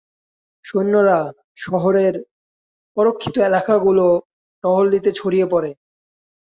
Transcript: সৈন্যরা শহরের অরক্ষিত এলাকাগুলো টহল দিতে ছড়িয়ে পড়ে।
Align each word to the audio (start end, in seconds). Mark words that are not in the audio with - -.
সৈন্যরা 0.65 1.19
শহরের 1.57 2.13
অরক্ষিত 2.97 3.35
এলাকাগুলো 3.49 4.05
টহল 4.63 4.85
দিতে 4.93 5.09
ছড়িয়ে 5.11 5.47
পড়ে। 5.51 5.71